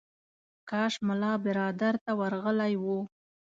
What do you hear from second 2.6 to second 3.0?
و.